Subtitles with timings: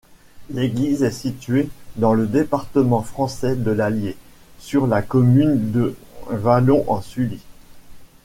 [0.49, 4.17] L'église est située dans le département français de l'Allier,
[4.57, 5.95] sur la commune de
[6.27, 7.39] Vallon-en-Sully.